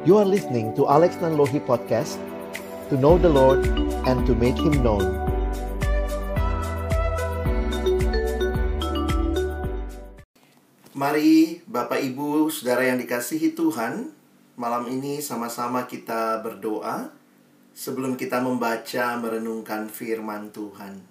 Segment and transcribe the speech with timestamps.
[0.00, 2.16] You are listening to Alex Nanlohi Podcast
[2.88, 3.68] To know the Lord
[4.08, 5.04] and to make Him known.
[10.96, 14.08] Mari Bapak Ibu, Saudara yang dikasihi Tuhan
[14.56, 17.12] Malam ini sama-sama kita berdoa
[17.76, 21.09] Sebelum kita membaca merenungkan firman Tuhan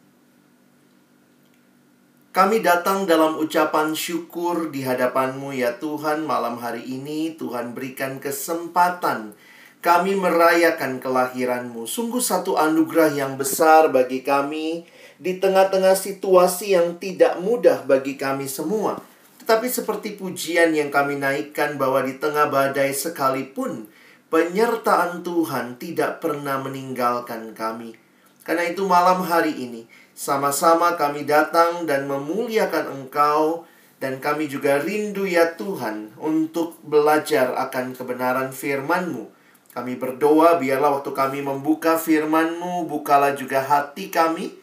[2.30, 9.34] kami datang dalam ucapan syukur di hadapanmu ya Tuhan malam hari ini Tuhan berikan kesempatan
[9.82, 11.90] kami merayakan kelahiranmu.
[11.90, 14.86] Sungguh satu anugerah yang besar bagi kami
[15.20, 19.04] Di tengah-tengah situasi yang tidak mudah bagi kami semua.
[19.44, 23.92] Tetapi seperti pujian yang kami naikkan bahwa di tengah badai sekalipun
[24.30, 27.98] Penyertaan Tuhan tidak pernah meninggalkan kami.
[28.46, 33.64] Karena itu malam hari ini sama-sama kami datang dan memuliakan Engkau
[34.04, 39.32] dan kami juga rindu ya Tuhan untuk belajar akan kebenaran firman-Mu.
[39.72, 44.60] Kami berdoa biarlah waktu kami membuka firman-Mu, bukalah juga hati kami.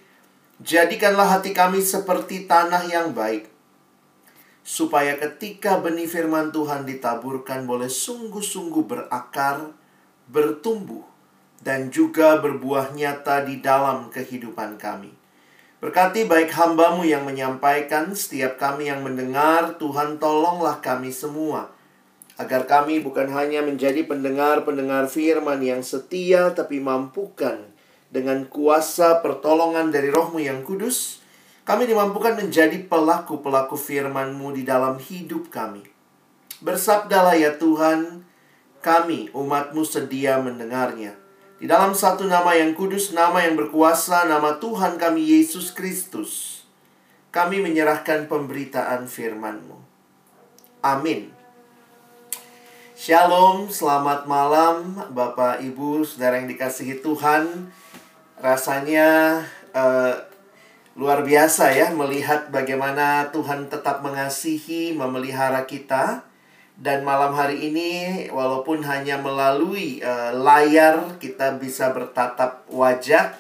[0.61, 3.49] Jadikanlah hati kami seperti tanah yang baik.
[4.61, 9.73] Supaya ketika benih firman Tuhan ditaburkan boleh sungguh-sungguh berakar,
[10.29, 11.09] bertumbuh,
[11.65, 15.25] dan juga berbuah nyata di dalam kehidupan kami.
[15.87, 21.71] Berkati baik hambamu yang menyampaikan, setiap kami yang mendengar, Tuhan tolonglah kami semua.
[22.35, 27.71] Agar kami bukan hanya menjadi pendengar-pendengar firman yang setia, tapi mampukan
[28.11, 31.23] dengan kuasa pertolongan dari rohmu yang kudus,
[31.63, 35.87] kami dimampukan menjadi pelaku-pelaku firman-Mu di dalam hidup kami.
[36.67, 38.27] Bersabdalah ya Tuhan,
[38.83, 41.26] kami umat-Mu sedia mendengarnya.
[41.57, 46.61] Di dalam satu nama yang kudus, nama yang berkuasa, nama Tuhan kami Yesus Kristus,
[47.33, 49.81] kami menyerahkan pemberitaan firman-Mu.
[50.85, 51.33] Amin.
[52.93, 57.73] Shalom, selamat malam Bapak, Ibu, Saudara yang dikasihi Tuhan.
[58.37, 59.41] Rasanya
[59.73, 60.13] uh,
[60.93, 66.21] luar biasa ya melihat bagaimana Tuhan tetap mengasihi, memelihara kita
[66.77, 67.91] dan malam hari ini
[68.29, 73.33] walaupun hanya melalui uh, layar kita bisa bertatap wajah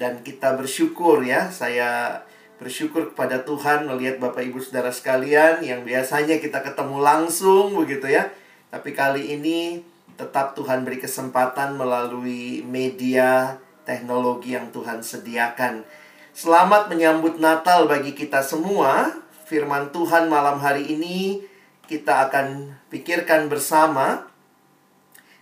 [0.00, 1.52] dan kita bersyukur ya.
[1.52, 2.24] Saya
[2.56, 8.32] bersyukur kepada Tuhan melihat Bapak Ibu Saudara sekalian yang biasanya kita ketemu langsung begitu ya.
[8.72, 9.84] Tapi kali ini
[10.16, 15.84] tetap Tuhan beri kesempatan melalui media teknologi yang Tuhan sediakan.
[16.32, 19.20] Selamat menyambut Natal bagi kita semua.
[19.44, 21.49] Firman Tuhan malam hari ini
[21.90, 24.30] kita akan pikirkan bersama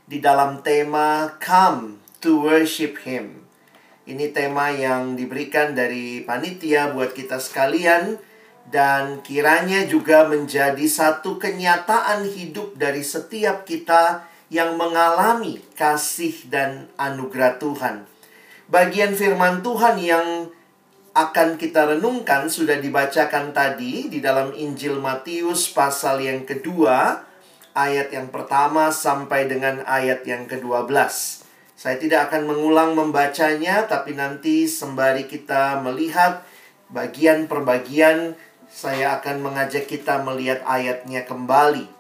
[0.09, 3.45] di dalam tema Come to Worship Him.
[4.09, 8.17] Ini tema yang diberikan dari panitia buat kita sekalian
[8.73, 17.61] dan kiranya juga menjadi satu kenyataan hidup dari setiap kita yang mengalami kasih dan anugerah
[17.61, 18.09] Tuhan.
[18.73, 20.49] Bagian firman Tuhan yang
[21.19, 27.27] akan kita renungkan sudah dibacakan tadi di dalam Injil Matius pasal yang kedua
[27.75, 30.95] ayat yang pertama sampai dengan ayat yang ke-12.
[31.75, 36.47] Saya tidak akan mengulang membacanya tapi nanti sembari kita melihat
[36.87, 38.39] bagian per bagian
[38.71, 41.91] saya akan mengajak kita melihat ayatnya kembali.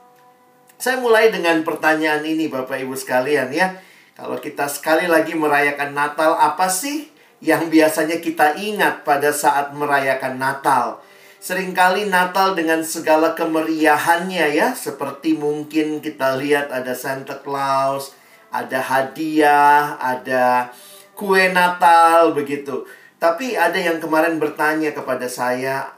[0.78, 3.82] Saya mulai dengan pertanyaan ini Bapak Ibu sekalian ya.
[4.14, 10.38] Kalau kita sekali lagi merayakan Natal apa sih yang biasanya kita ingat pada saat merayakan
[10.38, 10.98] Natal.
[11.38, 18.10] Seringkali Natal dengan segala kemeriahannya ya, seperti mungkin kita lihat ada Santa Claus,
[18.50, 20.74] ada hadiah, ada
[21.14, 22.82] kue Natal begitu.
[23.22, 25.94] Tapi ada yang kemarin bertanya kepada saya,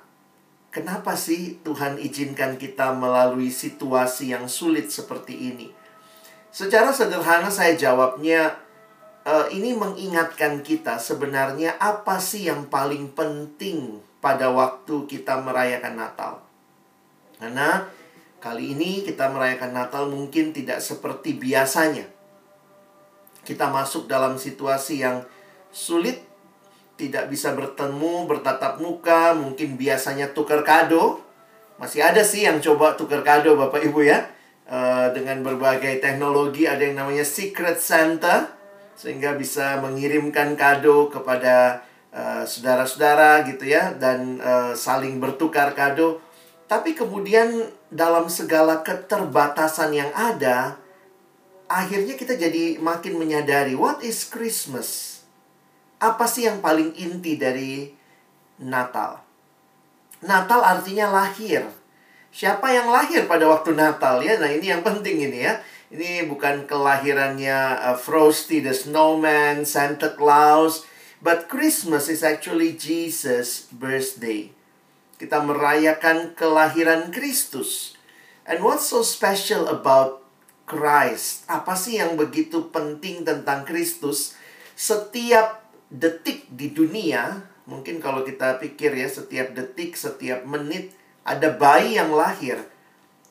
[0.68, 5.68] kenapa sih Tuhan izinkan kita melalui situasi yang sulit seperti ini?
[6.52, 8.56] Secara sederhana saya jawabnya,
[9.24, 16.32] uh, ini mengingatkan kita sebenarnya apa sih yang paling penting pada waktu kita merayakan Natal.
[17.40, 17.88] Karena
[18.40, 22.04] kali ini kita merayakan Natal mungkin tidak seperti biasanya.
[23.40, 25.24] Kita masuk dalam situasi yang
[25.72, 26.20] sulit,
[27.00, 31.24] tidak bisa bertemu, bertatap muka, mungkin biasanya tukar kado.
[31.80, 34.28] Masih ada sih yang coba tukar kado Bapak Ibu ya.
[34.70, 38.59] Uh, dengan berbagai teknologi ada yang namanya Secret Santa
[39.00, 41.80] sehingga bisa mengirimkan kado kepada
[42.12, 46.20] eh, saudara-saudara gitu ya dan uh, saling bertukar kado.
[46.68, 50.76] Tapi kemudian dalam segala keterbatasan yang ada,
[51.64, 55.22] akhirnya kita jadi makin menyadari what is Christmas?
[55.96, 57.90] Apa sih yang paling inti dari
[58.60, 59.24] Natal?
[60.20, 61.64] Natal artinya lahir.
[62.30, 64.38] Siapa yang lahir pada waktu Natal ya?
[64.38, 65.58] Nah, ini yang penting ini ya.
[65.90, 70.86] Ini bukan kelahirannya uh, Frosty the Snowman, Santa Claus,
[71.18, 74.54] but Christmas is actually Jesus' birthday.
[75.18, 77.98] Kita merayakan kelahiran Kristus.
[78.46, 80.22] And what's so special about
[80.62, 81.42] Christ?
[81.50, 84.38] Apa sih yang begitu penting tentang Kristus?
[84.78, 90.94] Setiap detik di dunia, mungkin kalau kita pikir ya, setiap detik, setiap menit
[91.26, 92.62] ada bayi yang lahir.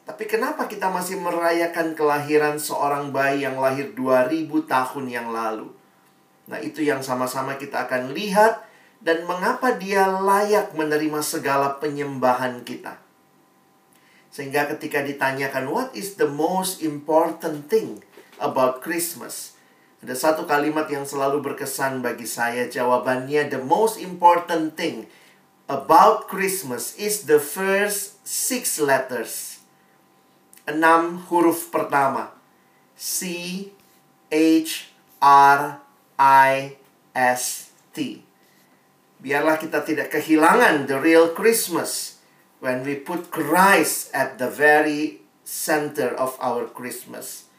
[0.10, 5.70] Tapi kenapa kita masih merayakan kelahiran seorang bayi yang lahir 2000 tahun yang lalu?
[6.50, 8.66] Nah, itu yang sama-sama kita akan lihat
[9.06, 12.98] dan mengapa dia layak menerima segala penyembahan kita.
[14.34, 18.02] Sehingga ketika ditanyakan what is the most important thing
[18.42, 19.62] about Christmas?
[20.02, 22.66] Ada satu kalimat yang selalu berkesan bagi saya.
[22.66, 25.06] Jawabannya, the most important thing
[25.70, 29.49] about Christmas is the first six letters.
[30.70, 32.30] Enam huruf pertama.
[32.94, 33.26] C,
[34.30, 35.82] H, R,
[36.22, 36.78] I,
[37.18, 38.22] S, T.
[39.20, 42.22] Biarlah kita tidak kehilangan the real Christmas
[42.62, 47.50] when we put Christ at the very center of our Christmas.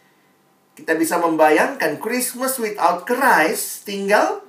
[0.78, 4.46] Kita bisa membayangkan Christmas without Christ tinggal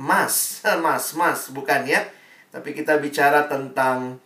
[0.00, 2.06] mas, mas, mas, bukan ya?
[2.48, 4.18] Tapi kita bicara tentang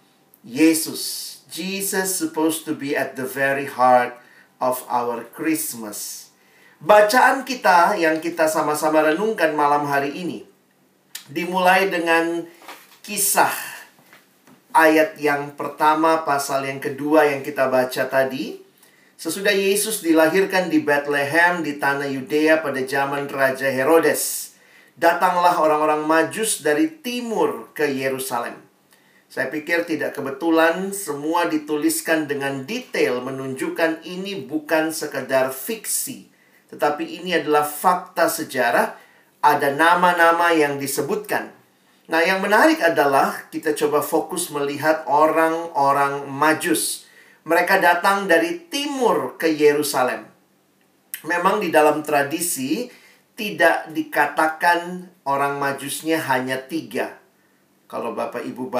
[0.44, 1.33] Yesus.
[1.54, 4.18] Jesus supposed to be at the very heart
[4.58, 6.28] of our Christmas.
[6.82, 10.42] Bacaan kita yang kita sama-sama renungkan malam hari ini
[11.30, 12.42] dimulai dengan
[13.06, 13.54] kisah
[14.74, 18.64] ayat yang pertama pasal yang kedua yang kita baca tadi
[19.14, 24.52] Sesudah Yesus dilahirkan di Bethlehem di tanah Yudea pada zaman Raja Herodes,
[24.98, 28.58] datanglah orang-orang Majus dari timur ke Yerusalem.
[29.34, 36.30] Saya pikir tidak kebetulan semua dituliskan dengan detail menunjukkan ini bukan sekedar fiksi,
[36.70, 38.94] tetapi ini adalah fakta sejarah,
[39.42, 41.50] ada nama-nama yang disebutkan.
[42.06, 47.10] Nah, yang menarik adalah kita coba fokus melihat orang-orang Majus
[47.42, 50.30] mereka datang dari timur ke Yerusalem.
[51.26, 52.86] Memang di dalam tradisi
[53.34, 57.23] tidak dikatakan orang majusnya hanya tiga.
[57.84, 58.72] Kalau Bapak Ibu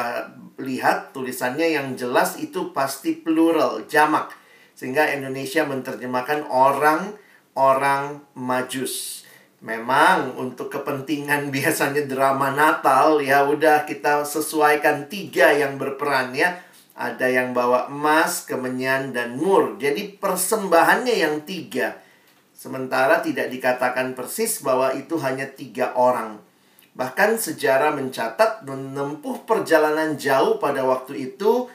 [0.59, 4.33] lihat tulisannya yang jelas itu pasti plural, jamak.
[4.75, 9.23] Sehingga Indonesia menerjemahkan orang-orang majus.
[9.65, 16.61] Memang untuk kepentingan biasanya drama Natal ya udah kita sesuaikan tiga yang berperan ya
[16.95, 19.75] ada yang bawa emas, kemenyan, dan mur.
[19.83, 21.99] Jadi persembahannya yang tiga.
[22.55, 26.39] Sementara tidak dikatakan persis bahwa itu hanya tiga orang.
[26.95, 31.67] Bahkan sejarah mencatat menempuh perjalanan jauh pada waktu itu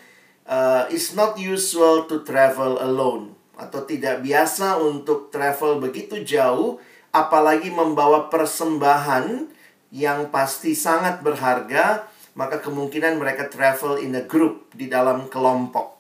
[0.48, 3.36] uh, is not usual to travel alone.
[3.60, 6.80] Atau tidak biasa untuk travel begitu jauh,
[7.12, 9.52] apalagi membawa persembahan
[9.92, 12.08] yang pasti sangat berharga
[12.40, 16.00] maka kemungkinan mereka travel in a group di dalam kelompok.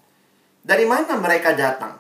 [0.63, 2.00] Dari mana mereka datang?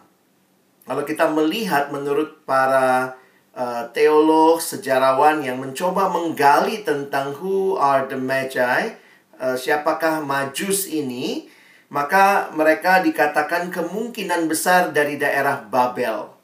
[0.87, 3.19] Kalau kita melihat menurut para
[3.55, 8.97] uh, teolog, sejarawan yang mencoba menggali tentang who are the magi,
[9.39, 11.49] uh, siapakah majus ini,
[11.89, 16.39] maka mereka dikatakan kemungkinan besar dari daerah Babel.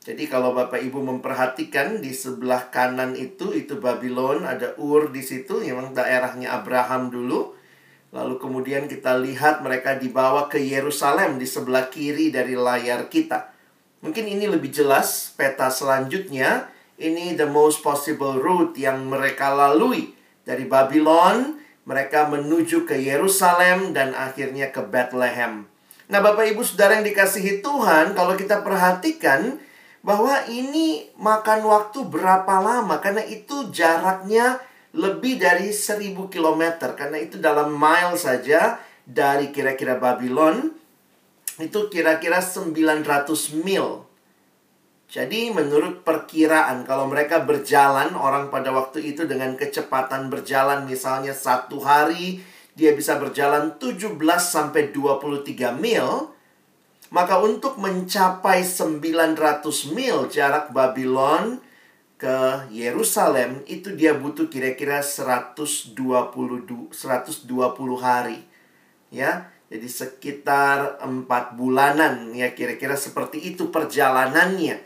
[0.00, 5.60] Jadi kalau Bapak Ibu memperhatikan di sebelah kanan itu itu Babylon, ada Ur di situ,
[5.60, 7.52] memang daerahnya Abraham dulu.
[8.10, 13.52] Lalu kemudian kita lihat mereka dibawa ke Yerusalem di sebelah kiri dari layar kita.
[14.00, 16.72] Mungkin ini lebih jelas peta selanjutnya.
[17.00, 20.12] Ini the most possible route yang mereka lalui.
[20.44, 25.64] Dari Babylon, mereka menuju ke Yerusalem dan akhirnya ke Bethlehem.
[26.10, 29.60] Nah Bapak Ibu Saudara yang dikasihi Tuhan, kalau kita perhatikan,
[30.00, 34.56] bahwa ini makan waktu berapa lama karena itu jaraknya
[34.96, 36.62] lebih dari 1000 km
[36.96, 40.72] karena itu dalam mile saja dari kira-kira Babylon
[41.60, 43.04] itu kira-kira 900
[43.60, 44.08] mil.
[45.10, 51.82] Jadi menurut perkiraan kalau mereka berjalan orang pada waktu itu dengan kecepatan berjalan misalnya satu
[51.82, 52.38] hari
[52.78, 56.30] dia bisa berjalan 17 sampai 23 mil
[57.10, 61.58] maka untuk mencapai 900 mil jarak Babylon
[62.14, 66.94] ke Yerusalem itu dia butuh kira-kira 120 120
[67.98, 68.46] hari.
[69.10, 69.50] Ya.
[69.70, 74.82] Jadi sekitar 4 bulanan ya kira-kira seperti itu perjalanannya.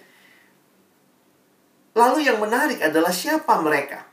[1.97, 4.05] Lalu yang menarik adalah siapa mereka?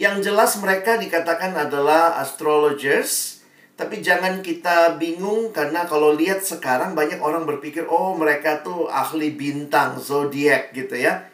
[0.00, 3.36] Yang jelas mereka dikatakan adalah astrologers
[3.76, 9.36] Tapi jangan kita bingung karena kalau lihat sekarang banyak orang berpikir oh mereka tuh ahli
[9.36, 11.28] bintang zodiak gitu ya.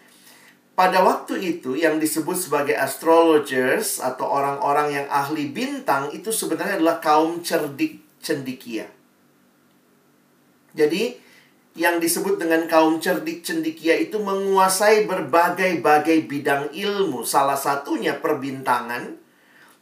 [0.82, 6.98] Pada waktu itu yang disebut sebagai astrologers atau orang-orang yang ahli bintang itu sebenarnya adalah
[6.98, 8.90] kaum cerdik cendikia.
[10.74, 11.14] Jadi
[11.78, 19.22] yang disebut dengan kaum cerdik cendikia itu menguasai berbagai-bagai bidang ilmu, salah satunya perbintangan,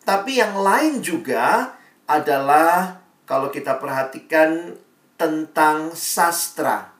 [0.05, 4.77] tapi yang lain juga adalah kalau kita perhatikan
[5.17, 6.93] tentang sastra.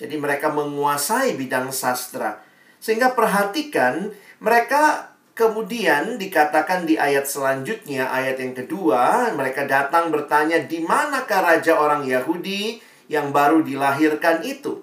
[0.00, 2.47] Jadi mereka menguasai bidang sastra.
[2.78, 10.82] Sehingga perhatikan mereka kemudian dikatakan di ayat selanjutnya, ayat yang kedua, mereka datang bertanya di
[10.82, 14.82] manakah raja orang Yahudi yang baru dilahirkan itu.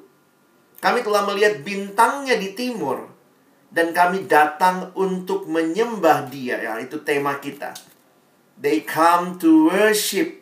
[0.79, 3.11] Kami telah melihat bintangnya di timur
[3.67, 6.55] dan kami datang untuk menyembah dia.
[6.63, 7.75] Ya, itu tema kita.
[8.55, 10.39] They come to worship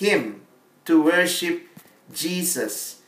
[0.00, 0.40] Him,
[0.88, 1.68] to worship
[2.08, 3.03] Jesus.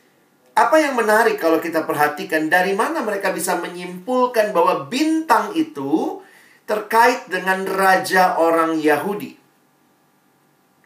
[0.57, 6.17] Apa yang menarik kalau kita perhatikan dari mana mereka bisa menyimpulkan bahwa bintang itu
[6.65, 9.37] terkait dengan raja orang Yahudi.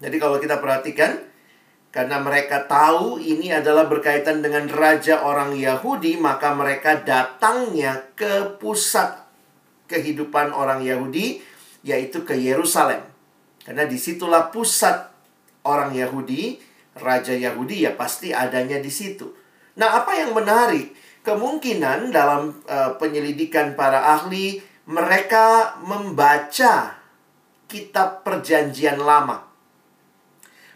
[0.03, 1.23] Jadi kalau kita perhatikan
[1.87, 9.23] karena mereka tahu ini adalah berkaitan dengan raja orang Yahudi, maka mereka datangnya ke pusat
[9.87, 11.39] kehidupan orang Yahudi,
[11.87, 13.03] yaitu ke Yerusalem.
[13.63, 15.11] Karena di situlah pusat
[15.63, 16.59] orang Yahudi,
[16.91, 19.40] Raja Yahudi ya pasti adanya di situ.
[19.81, 20.93] Nah apa yang menarik,
[21.25, 27.01] kemungkinan dalam uh, penyelidikan para ahli, mereka membaca
[27.65, 29.50] kitab perjanjian lama.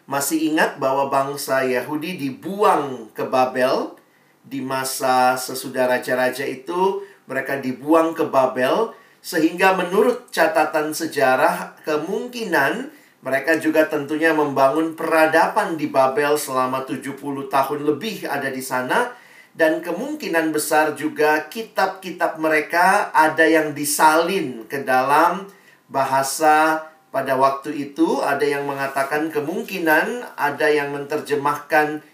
[0.09, 3.93] Masih ingat bahwa bangsa Yahudi dibuang ke Babel
[4.41, 12.89] di masa sesudah raja-raja itu mereka dibuang ke Babel sehingga menurut catatan sejarah, kemungkinan
[13.25, 17.17] mereka juga tentunya membangun peradaban di Babel selama 70
[17.49, 19.09] tahun lebih ada di sana.
[19.55, 25.49] Dan kemungkinan besar juga kitab-kitab mereka ada yang disalin ke dalam
[25.89, 28.21] bahasa pada waktu itu.
[28.21, 32.05] Ada yang mengatakan kemungkinan ada yang menerjemahkan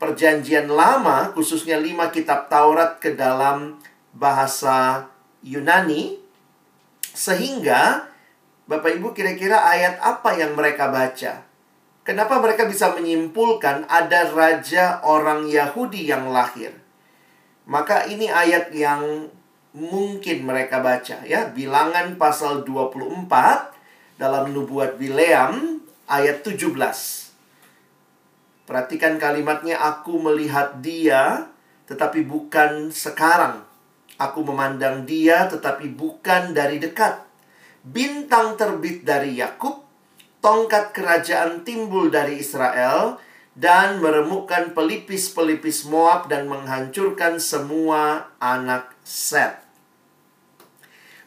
[0.00, 3.82] perjanjian lama, khususnya lima kitab Taurat ke dalam
[4.16, 5.10] bahasa
[5.44, 6.16] Yunani
[7.12, 8.08] sehingga
[8.68, 11.40] Bapak Ibu kira-kira ayat apa yang mereka baca?
[12.04, 16.76] Kenapa mereka bisa menyimpulkan ada raja orang Yahudi yang lahir?
[17.64, 19.32] Maka ini ayat yang
[19.72, 21.48] mungkin mereka baca ya.
[21.48, 23.28] Bilangan pasal 24
[24.20, 26.68] dalam nubuat Bileam ayat 17.
[28.68, 31.48] Perhatikan kalimatnya aku melihat dia
[31.88, 33.64] tetapi bukan sekarang.
[34.20, 37.27] Aku memandang dia tetapi bukan dari dekat.
[37.88, 39.80] Bintang terbit dari Yakub,
[40.44, 43.16] tongkat kerajaan timbul dari Israel
[43.56, 49.64] dan meremukkan pelipis-pelipis Moab dan menghancurkan semua anak Set.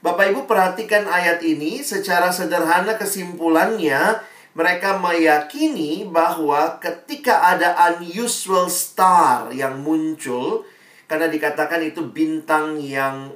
[0.05, 4.21] Bapak Ibu perhatikan ayat ini secara sederhana kesimpulannya
[4.53, 10.65] mereka meyakini bahwa ketika ada unusual star yang muncul
[11.09, 13.33] karena dikatakan itu bintang yang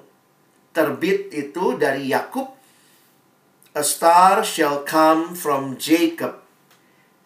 [0.73, 2.54] terbit itu dari Yakub.
[3.75, 6.39] A star shall come from Jacob.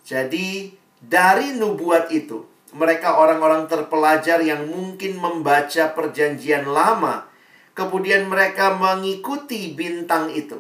[0.02, 7.30] Jadi dari nubuat itu, mereka orang-orang terpelajar yang mungkin membaca perjanjian lama,
[7.78, 10.58] kemudian mereka mengikuti bintang itu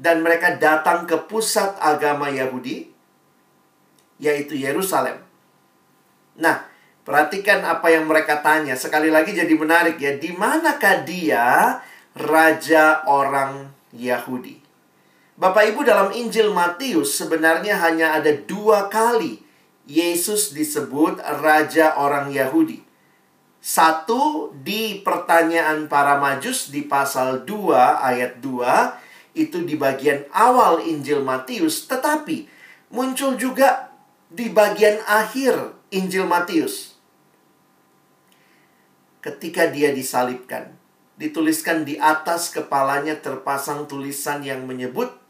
[0.00, 2.88] dan mereka datang ke pusat agama Yahudi
[4.16, 5.20] yaitu Yerusalem.
[6.40, 6.64] Nah,
[7.06, 8.74] Perhatikan apa yang mereka tanya.
[8.74, 10.18] Sekali lagi jadi menarik ya.
[10.18, 11.78] Di manakah dia
[12.18, 14.65] raja orang Yahudi?
[15.36, 19.44] Bapak Ibu dalam Injil Matius sebenarnya hanya ada dua kali
[19.84, 22.80] Yesus disebut raja orang Yahudi.
[23.60, 27.52] Satu di pertanyaan para majus di pasal 2
[28.00, 32.48] ayat 2 itu di bagian awal Injil Matius tetapi
[32.88, 33.92] muncul juga
[34.32, 36.96] di bagian akhir Injil Matius
[39.20, 40.72] ketika dia disalibkan.
[41.20, 45.25] Dituliskan di atas kepalanya terpasang tulisan yang menyebut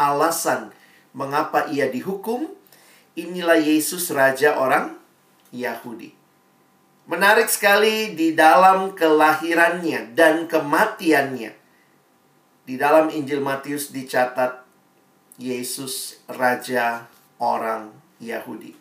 [0.00, 0.72] alasan
[1.12, 2.48] mengapa ia dihukum.
[3.18, 4.96] Inilah Yesus Raja orang
[5.52, 6.16] Yahudi.
[7.10, 11.52] Menarik sekali di dalam kelahirannya dan kematiannya.
[12.64, 14.62] Di dalam Injil Matius dicatat
[15.42, 17.10] Yesus Raja
[17.42, 17.90] orang
[18.22, 18.78] Yahudi.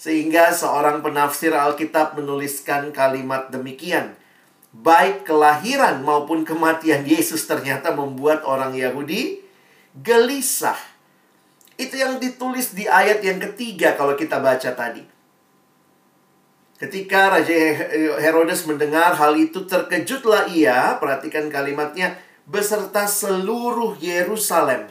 [0.00, 4.16] Sehingga seorang penafsir Alkitab menuliskan kalimat demikian.
[4.72, 9.41] Baik kelahiran maupun kematian Yesus ternyata membuat orang Yahudi
[9.96, 10.78] gelisah.
[11.76, 15.04] Itu yang ditulis di ayat yang ketiga kalau kita baca tadi.
[16.82, 17.54] Ketika Raja
[18.18, 24.90] Herodes mendengar hal itu, terkejutlah ia, perhatikan kalimatnya, beserta seluruh Yerusalem.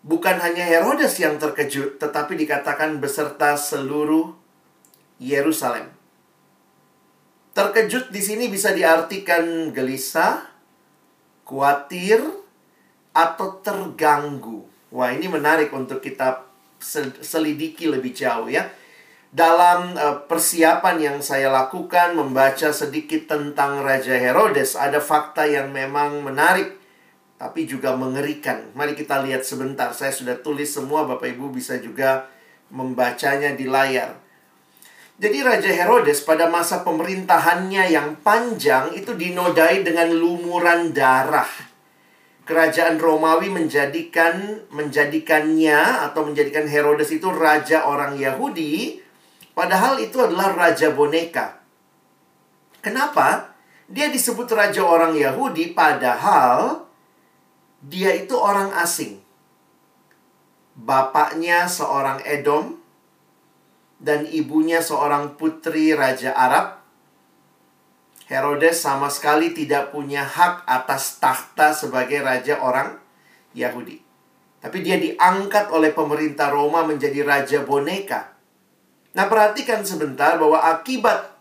[0.00, 4.32] Bukan hanya Herodes yang terkejut, tetapi dikatakan beserta seluruh
[5.20, 5.92] Yerusalem.
[7.52, 10.40] Terkejut di sini bisa diartikan gelisah,
[11.44, 12.43] khawatir,
[13.14, 14.66] atau terganggu.
[14.90, 16.42] Wah, ini menarik untuk kita
[17.22, 18.68] selidiki lebih jauh ya.
[19.34, 26.22] Dalam uh, persiapan yang saya lakukan membaca sedikit tentang Raja Herodes, ada fakta yang memang
[26.22, 26.78] menarik
[27.34, 28.70] tapi juga mengerikan.
[28.78, 29.90] Mari kita lihat sebentar.
[29.90, 32.30] Saya sudah tulis semua, Bapak Ibu bisa juga
[32.70, 34.14] membacanya di layar.
[35.18, 41.73] Jadi Raja Herodes pada masa pemerintahannya yang panjang itu dinodai dengan lumuran darah
[42.44, 49.00] kerajaan Romawi menjadikan menjadikannya atau menjadikan Herodes itu raja orang Yahudi
[49.56, 51.64] padahal itu adalah raja boneka.
[52.84, 53.56] Kenapa?
[53.88, 56.84] Dia disebut raja orang Yahudi padahal
[57.80, 59.24] dia itu orang asing.
[60.76, 62.76] Bapaknya seorang Edom
[63.96, 66.83] dan ibunya seorang putri raja Arab
[68.24, 72.96] Herodes sama sekali tidak punya hak atas tahta sebagai raja orang
[73.52, 74.00] Yahudi.
[74.64, 78.32] Tapi dia diangkat oleh pemerintah Roma menjadi raja boneka.
[79.12, 81.36] Nah, perhatikan sebentar bahwa akibat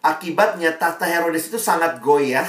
[0.00, 2.48] akibatnya tahta Herodes itu sangat goyah.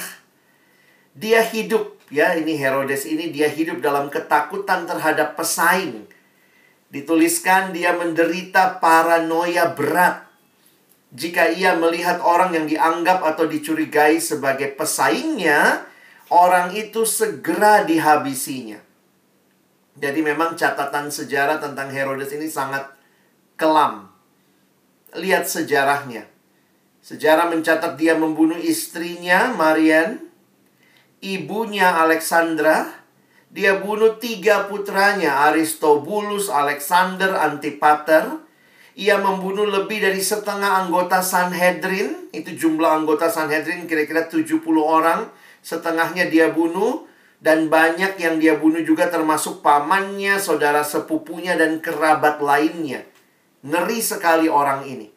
[1.11, 6.07] Dia hidup ya, ini Herodes ini dia hidup dalam ketakutan terhadap pesaing.
[6.87, 10.26] Dituliskan dia menderita paranoia berat
[11.15, 15.87] jika ia melihat orang yang dianggap atau dicurigai sebagai pesaingnya,
[16.27, 18.83] orang itu segera dihabisinya.
[19.97, 22.85] Jadi memang catatan sejarah tentang Herodes ini sangat
[23.57, 24.11] kelam.
[25.15, 26.27] Lihat sejarahnya.
[27.01, 30.27] Sejarah mencatat dia membunuh istrinya, Marian,
[31.23, 32.93] ibunya Alexandra,
[33.47, 38.43] dia bunuh tiga putranya, Aristobulus, Alexander, Antipater,
[38.97, 42.33] ia membunuh lebih dari setengah anggota Sanhedrin.
[42.33, 45.29] Itu jumlah anggota Sanhedrin kira-kira 70 orang.
[45.61, 47.05] Setengahnya dia bunuh.
[47.37, 53.05] Dan banyak yang dia bunuh juga termasuk pamannya, saudara sepupunya, dan kerabat lainnya.
[53.61, 55.13] Ngeri sekali orang ini.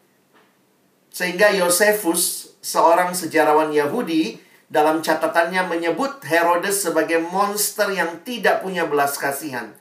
[1.08, 4.36] Sehingga Yosefus, seorang sejarawan Yahudi,
[4.68, 9.72] dalam catatannya menyebut Herodes sebagai monster yang tidak punya belas kasihan.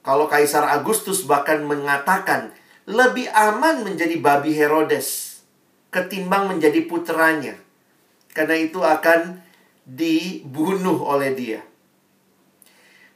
[0.00, 2.56] Kalau Kaisar Agustus bahkan mengatakan
[2.88, 5.40] lebih aman menjadi babi Herodes
[5.90, 7.58] ketimbang menjadi putranya.
[8.30, 9.42] Karena itu akan
[9.82, 11.60] dibunuh oleh dia.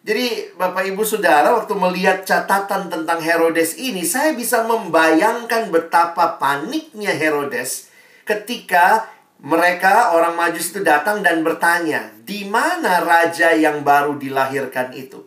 [0.05, 7.09] Jadi Bapak Ibu Saudara waktu melihat catatan tentang Herodes ini saya bisa membayangkan betapa paniknya
[7.09, 7.88] Herodes
[8.29, 9.09] ketika
[9.40, 15.24] mereka orang Majus itu datang dan bertanya, "Di mana raja yang baru dilahirkan itu?"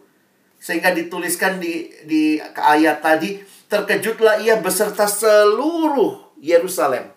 [0.62, 7.12] Sehingga dituliskan di di ayat tadi, Terkejutlah ia beserta seluruh Yerusalem.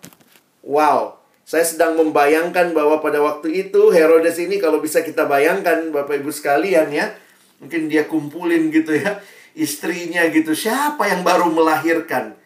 [0.61, 6.21] Wow, saya sedang membayangkan bahwa pada waktu itu Herodes ini kalau bisa kita bayangkan Bapak
[6.21, 7.11] Ibu sekalian ya,
[7.59, 9.19] mungkin dia kumpulin gitu ya,
[9.57, 10.55] istrinya gitu.
[10.55, 12.39] Siapa yang baru melahirkan?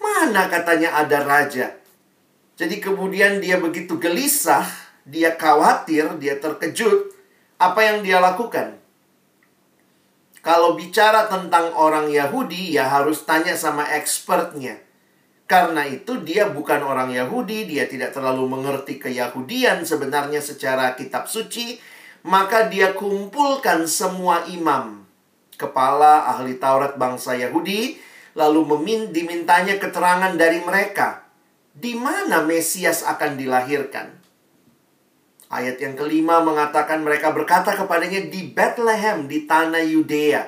[0.00, 1.78] Mana katanya ada raja?
[2.56, 4.66] Jadi kemudian dia begitu gelisah,
[5.06, 7.12] dia khawatir, dia terkejut.
[7.60, 8.79] Apa yang dia lakukan?
[10.40, 14.80] Kalau bicara tentang orang Yahudi, ya harus tanya sama expertnya.
[15.44, 21.76] Karena itu dia bukan orang Yahudi, dia tidak terlalu mengerti keyahudian sebenarnya secara kitab suci,
[22.22, 25.04] maka dia kumpulkan semua imam,
[25.58, 27.98] kepala ahli Taurat bangsa Yahudi,
[28.38, 28.62] lalu
[29.10, 31.26] dimintanya keterangan dari mereka.
[31.74, 34.19] Di mana Mesias akan dilahirkan?
[35.50, 40.46] Ayat yang kelima mengatakan mereka berkata kepadanya di Bethlehem di tanah Yudea.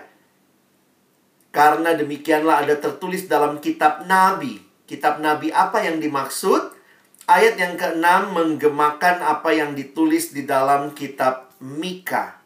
[1.50, 4.62] Karena demikianlah ada tertulis dalam kitab Nabi.
[4.86, 6.70] Kitab Nabi apa yang dimaksud?
[7.26, 12.38] Ayat yang keenam menggemakan apa yang ditulis di dalam kitab Mika.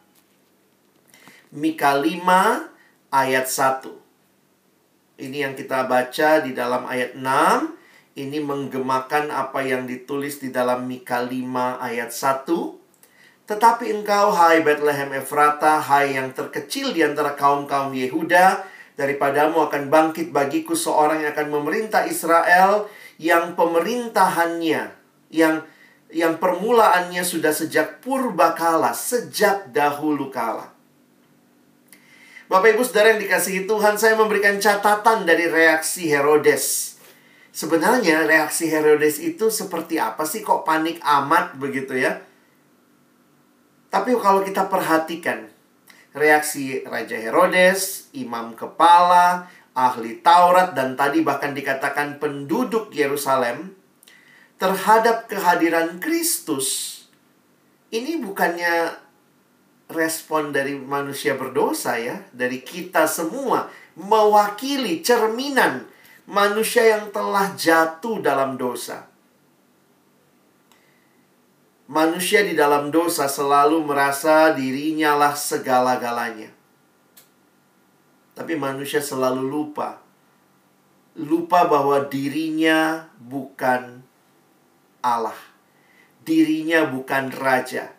[1.53, 5.21] Mika 5 ayat 1.
[5.21, 7.76] Ini yang kita baca di dalam ayat 6
[8.17, 12.49] ini menggemakan apa yang ditulis di dalam Mika 5 ayat 1.
[13.45, 18.65] Tetapi engkau, hai Bethlehem Efrata, hai yang terkecil di antara kaum-kaum Yehuda,
[18.97, 22.89] daripadamu akan bangkit bagiku seorang yang akan memerintah Israel
[23.21, 24.91] yang pemerintahannya,
[25.29, 25.55] yang
[26.09, 30.73] yang permulaannya sudah sejak purba kala, sejak dahulu kala.
[32.47, 36.96] Bapak Ibu Saudara yang dikasihi Tuhan, saya memberikan catatan dari reaksi Herodes.
[37.57, 42.21] Sebenarnya reaksi Herodes itu seperti apa sih kok panik amat begitu ya?
[43.89, 45.49] Tapi kalau kita perhatikan
[46.13, 53.73] reaksi Raja Herodes, imam kepala, ahli Taurat dan tadi bahkan dikatakan penduduk Yerusalem
[54.61, 56.93] terhadap kehadiran Kristus
[57.89, 59.01] ini bukannya
[59.89, 63.65] respon dari manusia berdosa ya, dari kita semua
[63.97, 65.96] mewakili cerminan
[66.27, 69.07] manusia yang telah jatuh dalam dosa.
[71.87, 76.51] Manusia di dalam dosa selalu merasa dirinya lah segala-galanya.
[78.35, 80.03] Tapi manusia selalu lupa.
[81.17, 84.03] Lupa bahwa dirinya bukan
[84.99, 85.39] Allah.
[86.21, 87.96] Dirinya bukan raja.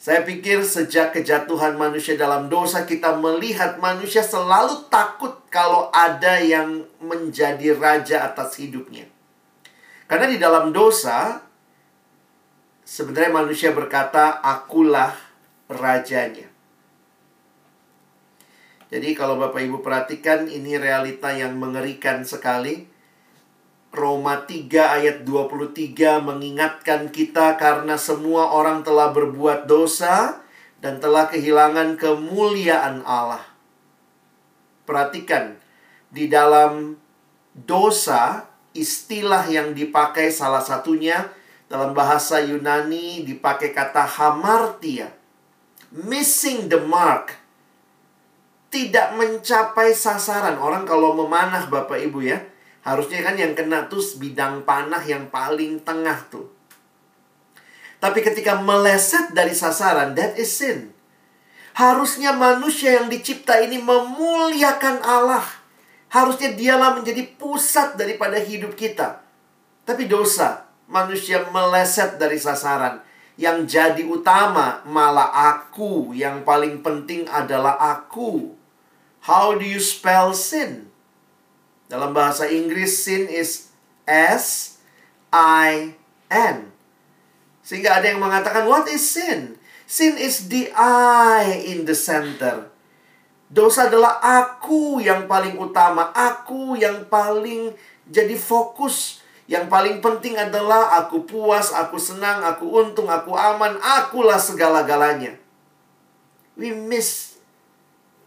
[0.00, 6.88] Saya pikir sejak kejatuhan manusia dalam dosa kita melihat manusia selalu takut kalau ada yang
[7.04, 9.04] menjadi raja atas hidupnya.
[10.08, 11.44] Karena di dalam dosa
[12.80, 15.12] sebenarnya manusia berkata akulah
[15.68, 16.48] rajanya.
[18.88, 22.88] Jadi kalau Bapak Ibu perhatikan ini realita yang mengerikan sekali.
[23.90, 24.70] Roma 3
[25.02, 30.38] ayat 23 mengingatkan kita karena semua orang telah berbuat dosa
[30.78, 33.42] dan telah kehilangan kemuliaan Allah.
[34.86, 35.58] Perhatikan,
[36.06, 36.98] di dalam
[37.54, 38.46] dosa
[38.78, 41.26] istilah yang dipakai salah satunya
[41.66, 45.10] dalam bahasa Yunani dipakai kata hamartia.
[45.90, 47.34] Missing the mark.
[48.70, 50.62] Tidak mencapai sasaran.
[50.62, 52.38] Orang kalau memanah Bapak Ibu ya,
[52.80, 56.48] Harusnya kan yang kena tuh bidang panah yang paling tengah tuh.
[58.00, 60.96] Tapi ketika meleset dari sasaran, that is sin.
[61.76, 65.44] Harusnya manusia yang dicipta ini memuliakan Allah.
[66.10, 69.22] Harusnya dialah menjadi pusat daripada hidup kita.
[69.84, 73.04] Tapi dosa, manusia meleset dari sasaran.
[73.38, 78.52] Yang jadi utama malah aku, yang paling penting adalah aku.
[79.24, 80.89] How do you spell sin?
[81.90, 83.74] Dalam bahasa Inggris sin is
[84.06, 84.78] S
[85.34, 85.98] I
[86.30, 86.70] N.
[87.66, 89.58] Sehingga ada yang mengatakan what is sin?
[89.90, 92.70] Sin is the I in the center.
[93.50, 97.74] Dosa adalah aku yang paling utama, aku yang paling
[98.06, 99.26] jadi fokus.
[99.50, 105.34] Yang paling penting adalah aku puas, aku senang, aku untung, aku aman, akulah segala-galanya.
[106.54, 107.42] We miss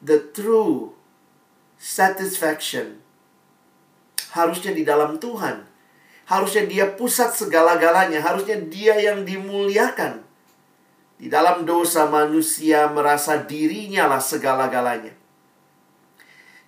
[0.04, 0.99] the true
[1.80, 3.03] satisfaction
[4.34, 5.62] harusnya di dalam Tuhan.
[6.26, 10.26] Harusnya dia pusat segala-galanya, harusnya dia yang dimuliakan.
[11.22, 15.13] Di dalam dosa manusia merasa dirinya lah segala-galanya.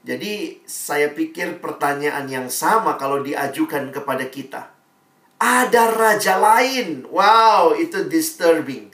[0.05, 4.69] Jadi saya pikir pertanyaan yang sama kalau diajukan kepada kita.
[5.41, 7.09] Ada raja lain.
[7.09, 8.93] Wow, itu disturbing.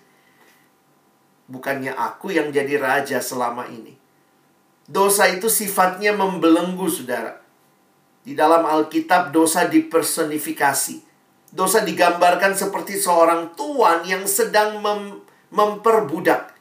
[1.51, 3.99] Bukannya aku yang jadi raja selama ini.
[4.88, 7.40] Dosa itu sifatnya membelenggu, saudara.
[8.21, 11.10] Di dalam Alkitab dosa dipersonifikasi.
[11.51, 16.55] Dosa digambarkan seperti seorang tuan yang sedang mem memperbudak.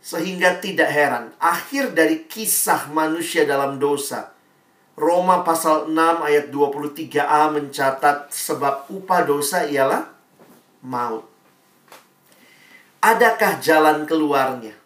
[0.00, 4.32] Sehingga tidak heran, akhir dari kisah manusia dalam dosa.
[4.96, 10.08] Roma pasal 6 ayat 23a mencatat sebab upah dosa ialah
[10.80, 11.28] maut.
[13.04, 14.76] Adakah jalan keluarnya?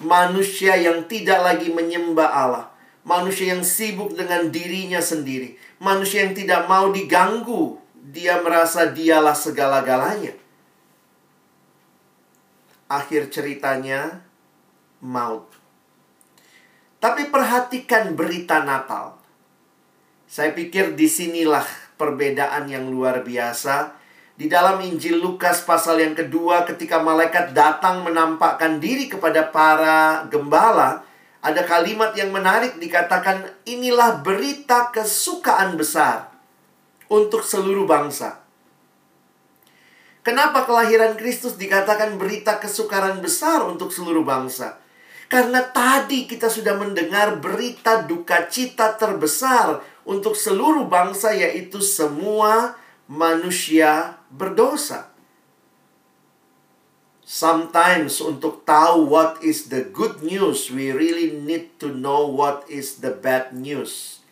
[0.00, 2.75] Manusia yang tidak lagi menyembah Allah
[3.06, 10.34] manusia yang sibuk dengan dirinya sendiri, manusia yang tidak mau diganggu, dia merasa dialah segala-galanya.
[12.90, 14.26] Akhir ceritanya
[14.98, 15.46] maut.
[16.98, 19.14] Tapi perhatikan berita Natal.
[20.26, 23.94] Saya pikir di sinilah perbedaan yang luar biasa.
[24.36, 31.06] Di dalam Injil Lukas pasal yang kedua ketika malaikat datang menampakkan diri kepada para gembala,
[31.46, 36.34] ada kalimat yang menarik dikatakan inilah berita kesukaan besar
[37.06, 38.42] untuk seluruh bangsa.
[40.26, 44.82] Kenapa kelahiran Kristus dikatakan berita kesukaran besar untuk seluruh bangsa?
[45.30, 52.74] Karena tadi kita sudah mendengar berita duka cita terbesar untuk seluruh bangsa yaitu semua
[53.06, 55.14] manusia berdosa.
[57.26, 63.02] Sometimes untuk tahu what is the good news, we really need to know what is
[63.02, 64.22] the bad news.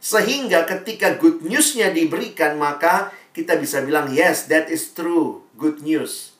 [0.00, 6.32] Sehingga ketika good newsnya diberikan, maka kita bisa bilang, yes, that is true, good news.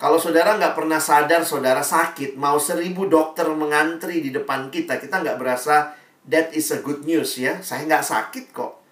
[0.00, 5.20] Kalau saudara nggak pernah sadar saudara sakit, mau seribu dokter mengantri di depan kita, kita
[5.20, 5.92] nggak berasa
[6.24, 7.60] that is a good news ya.
[7.60, 8.83] Saya nggak sakit kok.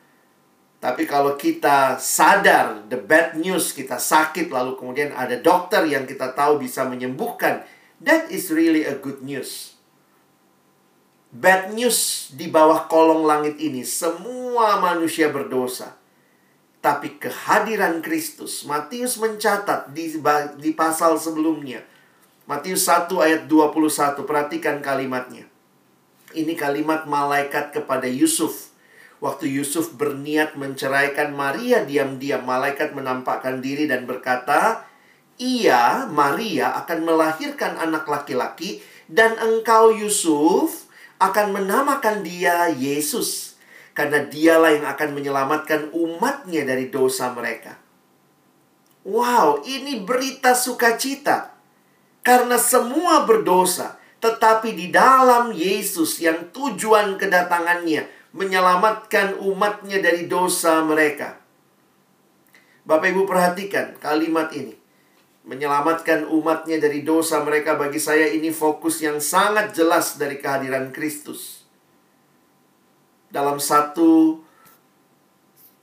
[0.83, 6.35] Tapi kalau kita sadar the bad news, kita sakit lalu kemudian ada dokter yang kita
[6.35, 7.63] tahu bisa menyembuhkan,
[8.03, 9.79] that is really a good news.
[11.31, 15.95] Bad news di bawah kolong langit ini, semua manusia berdosa.
[16.83, 20.19] Tapi kehadiran Kristus, Matius mencatat di,
[20.59, 21.87] di pasal sebelumnya.
[22.51, 25.47] Matius 1 ayat 21, perhatikan kalimatnya.
[26.35, 28.72] Ini kalimat malaikat kepada Yusuf
[29.23, 34.83] Waktu Yusuf berniat menceraikan Maria diam-diam, malaikat menampakkan diri dan berkata,
[35.39, 40.91] "Ia, Maria, akan melahirkan anak laki-laki, dan engkau, Yusuf,
[41.23, 43.55] akan menamakan dia Yesus,
[43.95, 47.79] karena dialah yang akan menyelamatkan umatnya dari dosa mereka."
[49.07, 51.55] Wow, ini berita sukacita
[52.27, 61.37] karena semua berdosa, tetapi di dalam Yesus yang tujuan kedatangannya menyelamatkan umatnya dari dosa mereka.
[62.83, 64.75] Bapak Ibu perhatikan kalimat ini.
[65.43, 71.67] Menyelamatkan umatnya dari dosa mereka bagi saya ini fokus yang sangat jelas dari kehadiran Kristus.
[73.27, 74.39] Dalam satu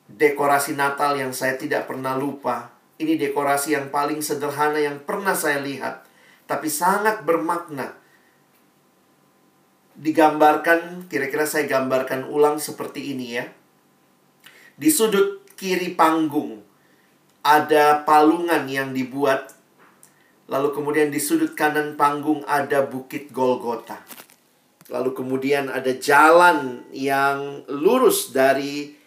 [0.09, 2.71] dekorasi Natal yang saya tidak pernah lupa.
[2.99, 6.07] Ini dekorasi yang paling sederhana yang pernah saya lihat.
[6.49, 7.98] Tapi sangat bermakna
[9.99, 13.45] digambarkan, kira-kira saya gambarkan ulang seperti ini ya.
[14.79, 16.63] Di sudut kiri panggung
[17.43, 19.51] ada palungan yang dibuat.
[20.47, 23.99] Lalu kemudian di sudut kanan panggung ada bukit Golgota.
[24.89, 28.97] Lalu kemudian ada jalan yang lurus dari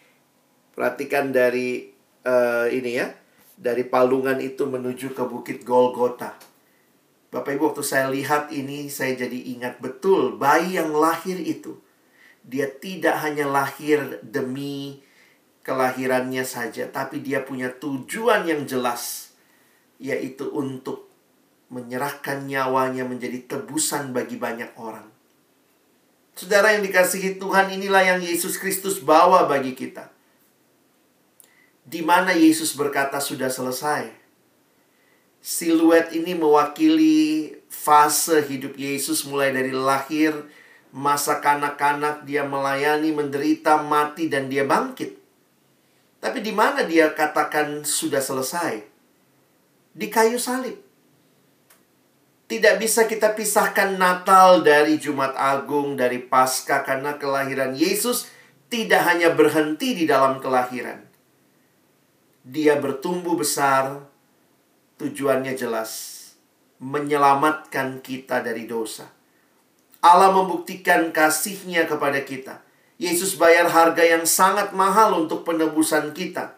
[0.77, 1.91] perhatikan dari
[2.23, 3.11] uh, ini ya,
[3.59, 6.52] dari palungan itu menuju ke bukit Golgota.
[7.33, 11.81] Bapak Ibu waktu saya lihat ini saya jadi ingat betul bayi yang lahir itu
[12.45, 15.01] dia tidak hanya lahir demi
[15.65, 19.33] kelahirannya saja tapi dia punya tujuan yang jelas
[19.97, 21.09] yaitu untuk
[21.73, 25.09] menyerahkan nyawanya menjadi tebusan bagi banyak orang.
[26.37, 30.13] Saudara yang dikasihi Tuhan inilah yang Yesus Kristus bawa bagi kita.
[31.81, 34.22] Di mana Yesus berkata sudah selesai
[35.43, 40.47] siluet ini mewakili fase hidup Yesus mulai dari lahir,
[40.95, 45.19] masa kanak-kanak dia melayani, menderita, mati dan dia bangkit.
[46.23, 48.87] Tapi di mana dia katakan sudah selesai?
[49.91, 50.79] Di kayu salib.
[52.47, 58.31] Tidak bisa kita pisahkan Natal dari Jumat Agung, dari Paskah karena kelahiran Yesus
[58.69, 61.01] tidak hanya berhenti di dalam kelahiran.
[62.45, 64.12] Dia bertumbuh besar,
[65.03, 65.91] Tujuannya jelas,
[66.79, 69.11] menyelamatkan kita dari dosa.
[69.99, 72.63] Allah membuktikan kasihnya kepada kita.
[73.03, 76.55] Yesus bayar harga yang sangat mahal untuk penebusan kita.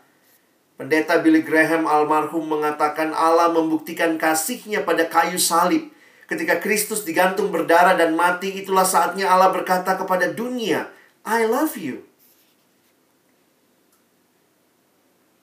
[0.77, 5.89] Pendeta Billy Graham almarhum mengatakan Allah membuktikan kasihnya pada kayu salib.
[6.29, 10.93] Ketika Kristus digantung berdarah dan mati, itulah saatnya Allah berkata kepada dunia,
[11.25, 12.05] I love you.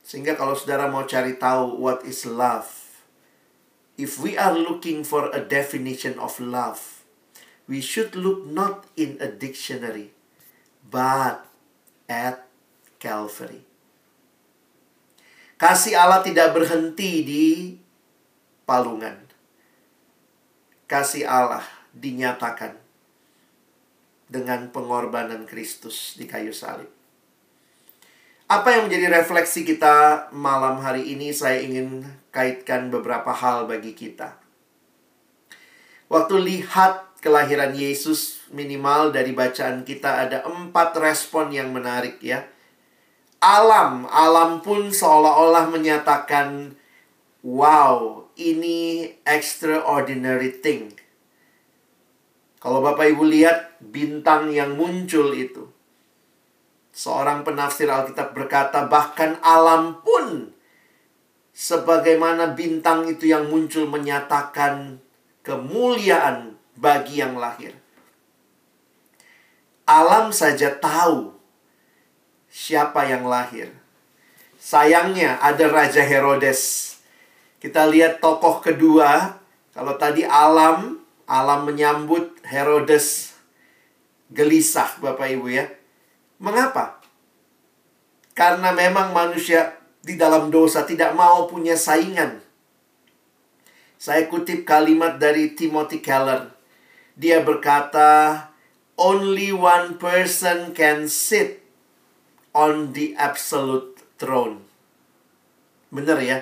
[0.02, 2.81] Sehingga kalau saudara mau cari tahu what is love,
[4.02, 7.06] if we are looking for a definition of love,
[7.70, 10.10] we should look not in a dictionary,
[10.90, 11.46] but
[12.10, 12.50] at
[12.98, 13.62] Calvary.
[15.62, 17.78] Kasih Allah tidak berhenti di
[18.66, 19.22] palungan.
[20.90, 21.62] Kasih Allah
[21.94, 22.82] dinyatakan
[24.26, 26.90] dengan pengorbanan Kristus di kayu salib.
[28.52, 32.04] Apa yang menjadi refleksi kita malam hari ini saya ingin
[32.36, 34.36] kaitkan beberapa hal bagi kita.
[36.12, 42.44] Waktu lihat kelahiran Yesus minimal dari bacaan kita ada empat respon yang menarik ya.
[43.40, 46.76] Alam, alam pun seolah-olah menyatakan
[47.48, 50.92] wow, ini extraordinary thing.
[52.60, 55.71] Kalau Bapak Ibu lihat bintang yang muncul itu
[56.92, 60.52] Seorang penafsir Alkitab berkata, bahkan alam pun
[61.56, 65.00] sebagaimana bintang itu yang muncul menyatakan
[65.44, 67.76] kemuliaan bagi yang lahir.
[69.88, 71.32] Alam saja tahu
[72.52, 73.72] siapa yang lahir.
[74.62, 76.94] Sayangnya ada Raja Herodes.
[77.58, 79.40] Kita lihat tokoh kedua.
[79.72, 83.32] Kalau tadi alam, alam menyambut Herodes
[84.32, 85.66] gelisah Bapak Ibu ya.
[86.42, 86.98] Mengapa?
[88.34, 92.42] Karena memang manusia di dalam dosa tidak mau punya saingan.
[94.02, 96.50] Saya kutip kalimat dari Timothy Keller.
[97.14, 98.50] Dia berkata,
[98.98, 101.62] "Only one person can sit
[102.58, 104.66] on the absolute throne."
[105.94, 106.42] Bener ya?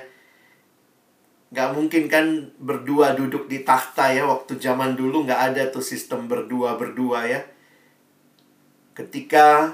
[1.52, 6.30] Gak mungkin kan berdua duduk di tahta ya Waktu zaman dulu gak ada tuh sistem
[6.30, 7.42] berdua-berdua ya
[8.94, 9.74] Ketika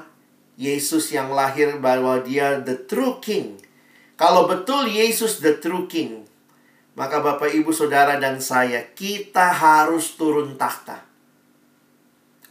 [0.55, 3.59] Yesus yang lahir bahwa dia the true king
[4.15, 6.23] Kalau betul Yesus the true king
[6.95, 11.03] Maka Bapak Ibu Saudara dan saya Kita harus turun tahta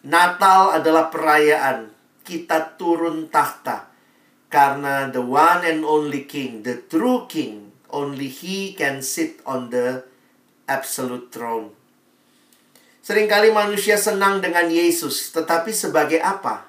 [0.05, 1.89] Natal adalah perayaan
[2.21, 3.89] Kita turun tahta
[4.53, 10.05] Karena the one and only king The true king Only He can sit on the
[10.69, 11.73] absolute throne.
[13.05, 16.65] Seringkali manusia senang dengan Yesus, tetapi sebagai apa?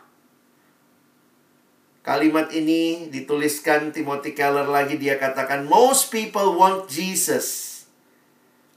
[2.06, 7.82] Kalimat ini dituliskan Timothy Keller lagi dia katakan most people want Jesus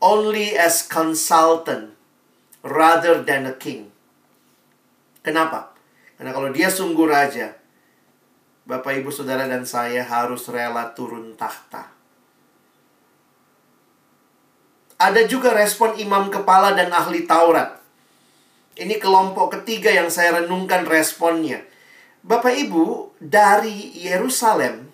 [0.01, 1.93] only as consultant
[2.65, 3.93] rather than a king.
[5.21, 5.77] Kenapa?
[6.17, 7.53] Karena kalau dia sungguh raja,
[8.65, 11.93] Bapak Ibu Saudara dan saya harus rela turun tahta.
[14.97, 17.77] Ada juga respon imam kepala dan ahli Taurat.
[18.73, 21.61] Ini kelompok ketiga yang saya renungkan responnya.
[22.27, 24.91] Bapak Ibu, dari Yerusalem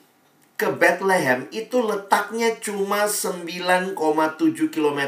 [0.55, 3.97] ke Bethlehem itu letaknya cuma 9,7
[4.71, 5.01] km.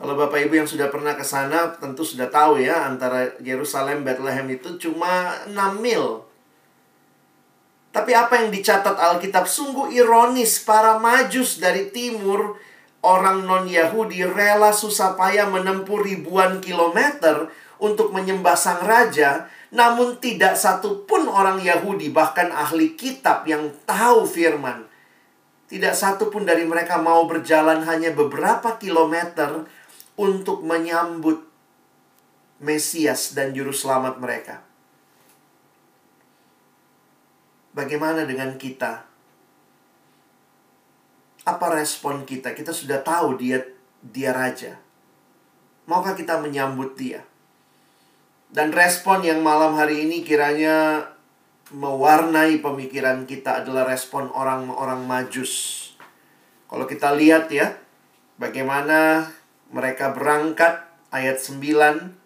[0.00, 4.48] Kalau Bapak Ibu yang sudah pernah ke sana tentu sudah tahu ya antara Yerusalem Bethlehem
[4.48, 5.52] itu cuma 6
[5.84, 6.24] mil.
[7.90, 12.56] Tapi apa yang dicatat Alkitab sungguh ironis para majus dari timur
[13.02, 21.06] orang non-Yahudi rela susah payah menempuh ribuan kilometer untuk menyembah sang raja, namun tidak satu
[21.06, 24.90] pun orang Yahudi bahkan ahli kitab yang tahu firman.
[25.70, 29.62] Tidak satu pun dari mereka mau berjalan hanya beberapa kilometer
[30.18, 31.46] untuk menyambut
[32.60, 34.60] Mesias dan juru selamat mereka.
[37.70, 39.06] Bagaimana dengan kita?
[41.46, 42.52] Apa respon kita?
[42.52, 43.62] Kita sudah tahu dia
[44.02, 44.76] dia raja.
[45.86, 47.29] Maukah kita menyambut dia?
[48.50, 51.06] Dan respon yang malam hari ini kiranya
[51.70, 55.78] mewarnai pemikiran kita adalah respon orang-orang majus.
[56.66, 57.78] Kalau kita lihat ya,
[58.42, 59.30] bagaimana
[59.70, 60.82] mereka berangkat
[61.14, 62.18] ayat 9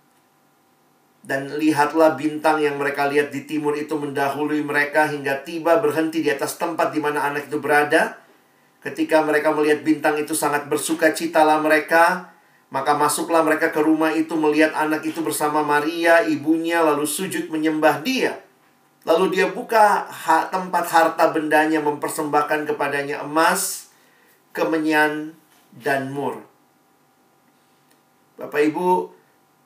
[1.25, 6.29] dan lihatlah bintang yang mereka lihat di timur itu mendahului mereka hingga tiba berhenti di
[6.29, 8.21] atas tempat di mana anak itu berada.
[8.85, 12.34] Ketika mereka melihat bintang itu sangat bersuka citalah mereka.
[12.75, 18.03] Maka masuklah mereka ke rumah itu melihat anak itu bersama Maria, ibunya, lalu sujud menyembah
[18.03, 18.43] dia.
[19.07, 23.95] Lalu dia buka ha tempat harta bendanya mempersembahkan kepadanya emas,
[24.51, 25.39] kemenyan,
[25.71, 26.43] dan mur.
[28.35, 29.07] Bapak Ibu,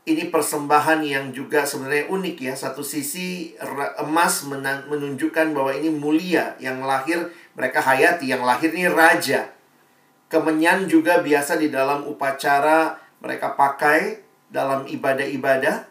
[0.04, 2.52] ini persembahan yang juga sebenarnya unik ya.
[2.52, 3.56] Satu sisi
[3.96, 4.44] emas
[4.84, 6.60] menunjukkan bahwa ini mulia.
[6.60, 7.18] Yang lahir
[7.56, 9.48] mereka hayati, yang lahir ini raja.
[10.28, 14.20] Kemenyan juga biasa di dalam upacara mereka pakai
[14.52, 15.88] dalam ibadah-ibadah.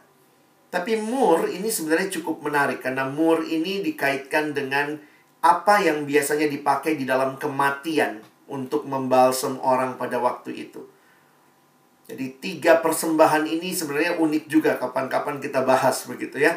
[0.70, 5.00] Tapi mur ini sebenarnya cukup menarik karena mur ini dikaitkan dengan
[5.42, 10.86] apa yang biasanya dipakai di dalam kematian untuk membalsem orang pada waktu itu.
[12.08, 16.56] Jadi tiga persembahan ini sebenarnya unik juga kapan-kapan kita bahas begitu ya.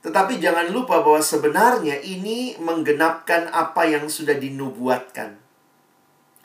[0.00, 5.47] Tetapi jangan lupa bahwa sebenarnya ini menggenapkan apa yang sudah dinubuatkan.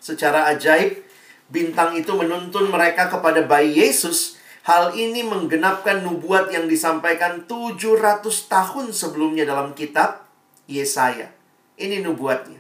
[0.04, 1.00] Secara ajaib,
[1.48, 4.36] bintang itu menuntun mereka kepada bayi Yesus.
[4.68, 8.20] Hal ini menggenapkan nubuat yang disampaikan 700
[8.52, 10.28] tahun sebelumnya dalam kitab
[10.68, 11.32] Yesaya.
[11.80, 12.60] Ini nubuatnya.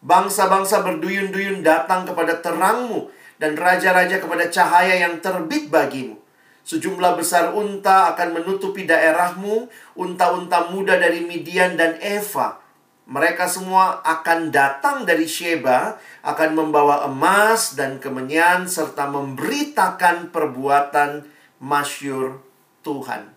[0.00, 6.16] Bangsa-bangsa berduyun-duyun datang kepada terangmu dan raja-raja kepada cahaya yang terbit bagimu.
[6.64, 12.64] Sejumlah besar unta akan menutupi daerahmu, unta-unta muda dari Midian dan Eva.
[13.06, 15.94] Mereka semua akan datang dari Sheba,
[16.26, 21.22] akan membawa emas dan kemenyan, serta memberitakan perbuatan
[21.62, 22.42] masyur
[22.82, 23.30] Tuhan.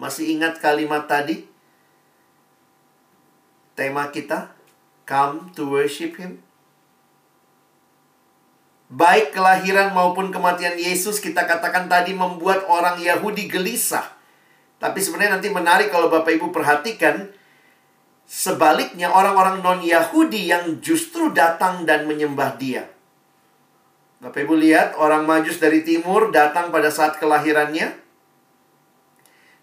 [0.00, 1.44] Masih ingat kalimat tadi?
[3.76, 4.56] Tema kita,
[5.04, 6.46] Come to worship Him
[8.86, 14.06] baik kelahiran maupun kematian Yesus kita katakan tadi membuat orang Yahudi gelisah.
[14.76, 17.32] Tapi sebenarnya nanti menarik kalau Bapak Ibu perhatikan
[18.26, 22.90] sebaliknya orang-orang non-Yahudi yang justru datang dan menyembah dia.
[24.18, 28.04] Bapak Ibu lihat orang Majus dari timur datang pada saat kelahirannya.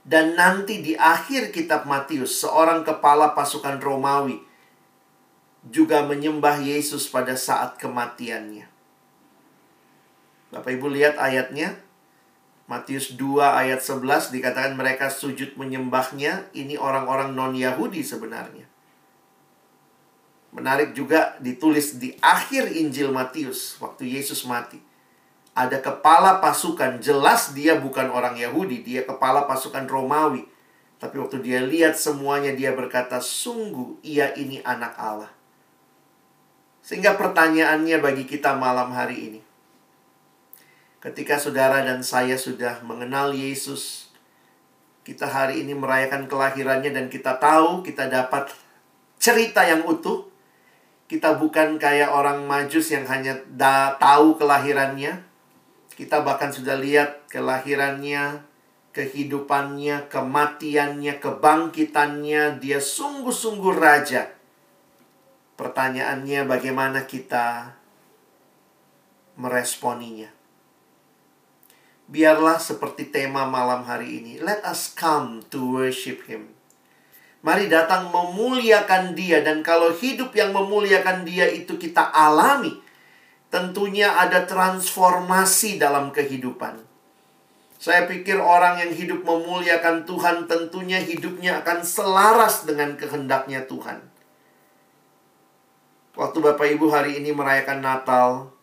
[0.03, 4.36] Dan nanti di akhir kitab Matius seorang kepala pasukan Romawi
[5.64, 8.68] juga menyembah Yesus pada saat kematiannya.
[10.51, 11.80] Bapak Ibu lihat ayatnya.
[12.64, 16.47] Matius 2 ayat 11 dikatakan mereka sujud menyembahnya.
[16.55, 18.64] Ini orang-orang non-Yahudi sebenarnya.
[20.55, 24.80] Menarik juga ditulis di akhir Injil Matius waktu Yesus mati.
[25.53, 30.47] Ada kepala pasukan, jelas dia bukan orang Yahudi, dia kepala pasukan Romawi.
[31.03, 35.30] Tapi waktu dia lihat semuanya dia berkata, "Sungguh ia ini anak Allah."
[36.80, 39.41] Sehingga pertanyaannya bagi kita malam hari ini.
[41.03, 44.07] Ketika saudara dan saya sudah mengenal Yesus,
[45.03, 48.55] kita hari ini merayakan kelahirannya dan kita tahu kita dapat
[49.19, 50.31] cerita yang utuh
[51.13, 55.21] kita bukan kayak orang majus yang hanya da tahu kelahirannya.
[55.93, 58.41] Kita bahkan sudah lihat kelahirannya,
[58.97, 62.57] kehidupannya, kematiannya, kebangkitannya.
[62.57, 64.33] Dia sungguh-sungguh raja.
[65.53, 67.77] Pertanyaannya bagaimana kita
[69.37, 70.42] meresponinya.
[72.11, 74.33] Biarlah seperti tema malam hari ini.
[74.43, 76.51] Let us come to worship him.
[77.43, 82.79] Mari datang memuliakan Dia, dan kalau hidup yang memuliakan Dia itu kita alami,
[83.51, 86.79] tentunya ada transformasi dalam kehidupan.
[87.83, 93.99] Saya pikir orang yang hidup memuliakan Tuhan, tentunya hidupnya akan selaras dengan kehendaknya Tuhan.
[96.15, 98.55] Waktu Bapak Ibu hari ini merayakan Natal,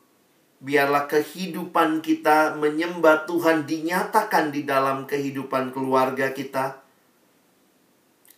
[0.61, 6.81] biarlah kehidupan kita menyembah Tuhan dinyatakan di dalam kehidupan keluarga kita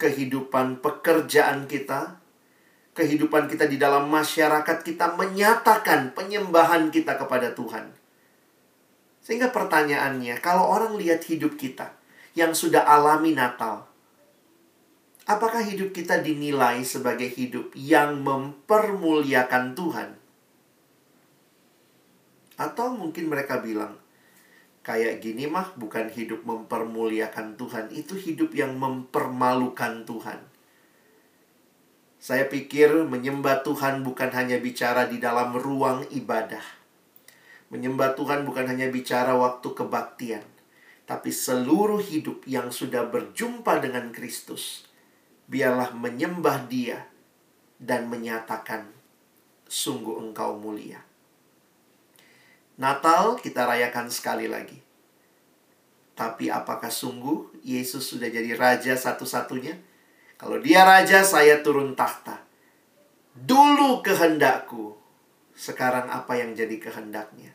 [0.02, 2.18] kehidupan pekerjaan kita,
[2.98, 7.94] kehidupan kita di dalam masyarakat kita menyatakan penyembahan kita kepada Tuhan.
[9.22, 11.94] Sehingga pertanyaannya, kalau orang lihat hidup kita
[12.34, 13.86] yang sudah alami Natal,
[15.30, 20.21] apakah hidup kita dinilai sebagai hidup yang mempermuliakan Tuhan?
[22.60, 23.96] Atau mungkin mereka bilang,
[24.82, 30.40] kayak gini mah bukan hidup mempermuliakan Tuhan, itu hidup yang mempermalukan Tuhan.
[32.22, 36.62] Saya pikir menyembah Tuhan bukan hanya bicara di dalam ruang ibadah.
[37.72, 40.46] Menyembah Tuhan bukan hanya bicara waktu kebaktian,
[41.08, 44.86] tapi seluruh hidup yang sudah berjumpa dengan Kristus.
[45.50, 47.10] Biarlah menyembah Dia
[47.82, 48.86] dan menyatakan,
[49.66, 51.11] "Sungguh Engkau mulia."
[52.80, 54.80] Natal kita rayakan sekali lagi.
[56.12, 59.76] Tapi apakah sungguh Yesus sudah jadi raja satu-satunya?
[60.36, 62.42] Kalau dia raja, saya turun tahta.
[63.32, 64.98] Dulu kehendakku,
[65.54, 67.54] sekarang apa yang jadi kehendaknya?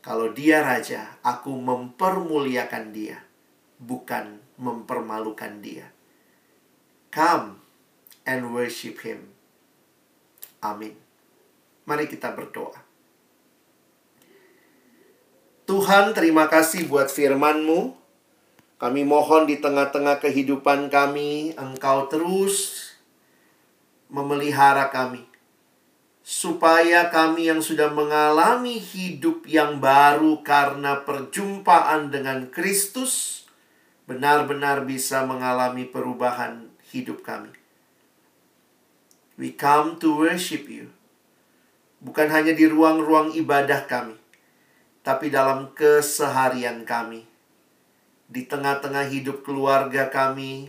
[0.00, 3.20] Kalau dia raja, aku mempermuliakan dia,
[3.76, 5.92] bukan mempermalukan dia.
[7.12, 7.60] Come
[8.24, 9.36] and worship him.
[10.64, 10.96] Amin.
[11.84, 12.87] Mari kita berdoa.
[15.68, 17.92] Tuhan, terima kasih buat firman-Mu.
[18.80, 22.88] Kami mohon di tengah-tengah kehidupan kami, Engkau terus
[24.08, 25.28] memelihara kami.
[26.24, 33.44] Supaya kami yang sudah mengalami hidup yang baru karena perjumpaan dengan Kristus,
[34.08, 36.64] benar-benar bisa mengalami perubahan
[36.96, 37.52] hidup kami.
[39.36, 40.96] We come to worship you.
[42.00, 44.16] Bukan hanya di ruang-ruang ibadah kami,
[45.08, 47.24] tapi dalam keseharian kami.
[48.28, 50.68] Di tengah-tengah hidup keluarga kami,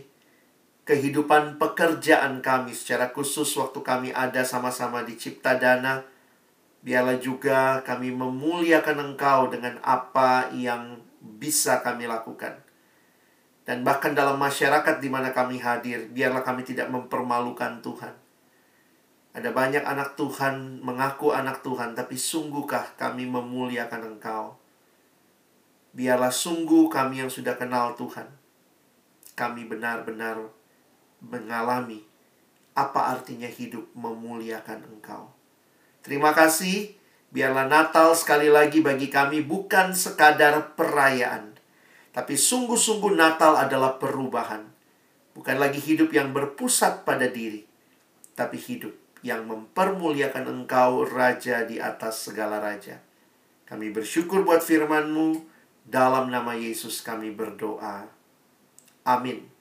[0.88, 6.00] kehidupan pekerjaan kami secara khusus waktu kami ada sama-sama di Cipta Dana,
[6.80, 12.64] biarlah juga kami memuliakan Engkau dengan apa yang bisa kami lakukan.
[13.68, 18.29] Dan bahkan dalam masyarakat di mana kami hadir, biarlah kami tidak mempermalukan Tuhan
[19.30, 24.58] ada banyak anak Tuhan mengaku anak Tuhan, tapi sungguhkah kami memuliakan Engkau?
[25.94, 28.26] Biarlah sungguh kami yang sudah kenal Tuhan.
[29.38, 30.50] Kami benar-benar
[31.22, 32.02] mengalami
[32.74, 35.30] apa artinya hidup memuliakan Engkau.
[36.02, 36.98] Terima kasih.
[37.30, 41.54] Biarlah Natal sekali lagi bagi kami bukan sekadar perayaan,
[42.10, 44.66] tapi sungguh-sungguh Natal adalah perubahan.
[45.38, 47.62] Bukan lagi hidup yang berpusat pada diri,
[48.34, 53.00] tapi hidup yang mempermuliakan engkau Raja di atas segala Raja.
[53.68, 55.46] Kami bersyukur buat firman-Mu.
[55.86, 58.06] Dalam nama Yesus kami berdoa.
[59.06, 59.59] Amin.